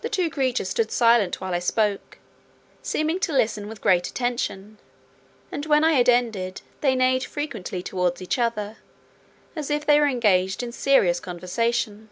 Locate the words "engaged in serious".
10.08-11.20